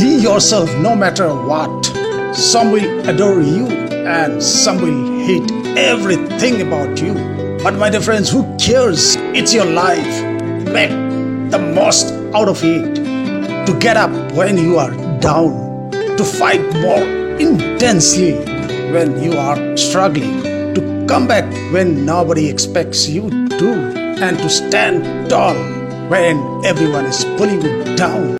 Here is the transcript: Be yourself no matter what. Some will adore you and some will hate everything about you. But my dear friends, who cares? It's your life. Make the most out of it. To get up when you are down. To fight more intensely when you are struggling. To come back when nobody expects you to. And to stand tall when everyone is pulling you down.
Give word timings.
Be 0.00 0.16
yourself 0.16 0.74
no 0.78 0.96
matter 0.96 1.28
what. 1.28 1.84
Some 2.34 2.72
will 2.72 3.06
adore 3.06 3.42
you 3.42 3.66
and 3.68 4.42
some 4.42 4.80
will 4.80 5.26
hate 5.26 5.76
everything 5.76 6.62
about 6.62 7.02
you. 7.02 7.12
But 7.62 7.74
my 7.74 7.90
dear 7.90 8.00
friends, 8.00 8.30
who 8.30 8.44
cares? 8.56 9.16
It's 9.36 9.52
your 9.52 9.66
life. 9.66 10.24
Make 10.72 10.88
the 11.50 11.58
most 11.74 12.14
out 12.32 12.48
of 12.48 12.64
it. 12.64 12.94
To 13.66 13.78
get 13.78 13.98
up 13.98 14.10
when 14.32 14.56
you 14.56 14.78
are 14.78 14.94
down. 15.20 15.90
To 15.90 16.24
fight 16.24 16.62
more 16.76 17.04
intensely 17.36 18.38
when 18.94 19.22
you 19.22 19.34
are 19.36 19.76
struggling. 19.76 20.42
To 20.76 21.04
come 21.10 21.28
back 21.28 21.44
when 21.74 22.06
nobody 22.06 22.48
expects 22.48 23.06
you 23.06 23.28
to. 23.28 23.68
And 24.24 24.38
to 24.38 24.48
stand 24.48 25.28
tall 25.28 25.56
when 26.08 26.64
everyone 26.64 27.04
is 27.04 27.22
pulling 27.36 27.60
you 27.60 27.96
down. 27.96 28.28